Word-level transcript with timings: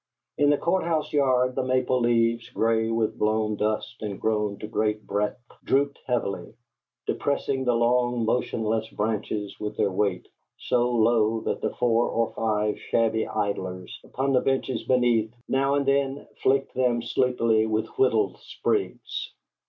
In 0.39 0.49
the 0.49 0.57
Court 0.57 0.83
house 0.83 1.13
yard 1.13 1.53
the 1.53 1.63
maple 1.63 1.99
leaves, 2.01 2.49
gray 2.49 2.89
with 2.89 3.19
blown 3.19 3.55
dust 3.55 4.01
and 4.01 4.19
grown 4.19 4.57
to 4.57 4.65
great 4.67 5.05
breadth, 5.05 5.39
drooped 5.63 5.99
heavily, 6.07 6.55
depressing 7.05 7.65
the 7.65 7.75
long, 7.75 8.25
motionless 8.25 8.89
branches 8.89 9.59
with 9.59 9.77
their 9.77 9.91
weight, 9.91 10.27
so 10.57 10.91
low 10.91 11.41
that 11.41 11.61
the 11.61 11.75
four 11.75 12.09
or 12.09 12.33
five 12.33 12.79
shabby 12.79 13.27
idlers, 13.27 13.99
upon 14.03 14.33
the 14.33 14.41
benches 14.41 14.81
beneath, 14.85 15.31
now 15.47 15.75
and 15.75 15.85
then 15.85 16.25
flicked 16.41 16.73
them 16.73 17.03
sleepily 17.03 17.67
with 17.67 17.85
whittled 17.99 18.39
sprigs. 18.39 19.31